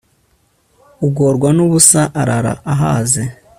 [1.07, 3.23] ugorwa n'ubusa arara ahaze